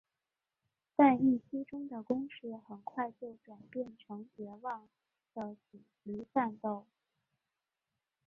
[0.95, 4.89] 但预期中的攻势很快就转变成绝望
[5.35, 6.87] 的阻敌战斗。